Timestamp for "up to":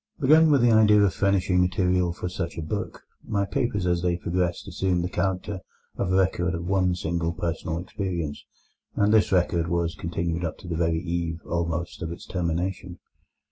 10.43-10.67